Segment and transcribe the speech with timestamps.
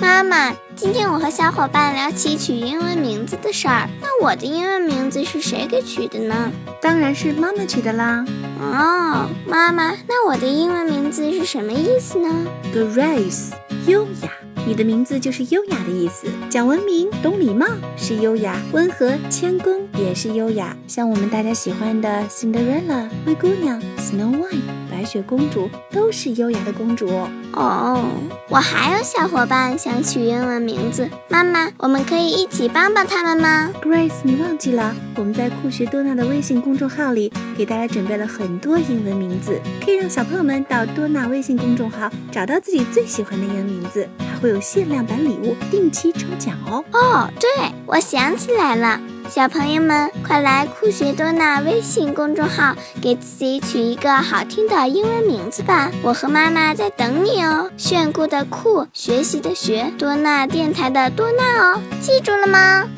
[0.00, 3.86] 妈妈，今天我和小伙伴聊起取英文名字的事儿。
[4.00, 6.50] 那我的英文名字是谁给取的呢？
[6.80, 8.24] 当然是妈妈取的啦。
[8.58, 13.50] 哦，妈妈，那我的英文名字是什么意思呢？Grace，
[13.86, 14.30] 优雅。
[14.66, 16.28] 你的名字就是优雅的意思。
[16.48, 20.74] 讲文明、懂礼貌是优雅，温和、谦恭也是优雅。
[20.86, 24.79] 像我们大家喜欢的 Cinderella 灰姑娘、Snow White。
[25.00, 27.08] 白雪公主都是优雅的公主
[27.54, 28.04] 哦。
[28.50, 46.84] 我还有小伙伴想取英文名字，妈妈，我们可以一起帮帮他们吗？Grace，你忘记了，我们在酷学多纳的微信公众号里给大家准备了很多英文名字，可以让小朋友们到多纳微信公众号找到自己最喜欢的英文名字，还会有限量版礼物，定期抽奖哦。
[46.92, 49.00] 哦，对，我想起来了。
[49.30, 55.88] 小朋友们，快来酷学多纳微信公众号，给自己取一个好听的英文名字吧！
[56.02, 57.70] 我和妈妈在等你哦。
[57.76, 62.88] 炫酷的酷，学习的学，多纳电台的多纳哦，记住了吗？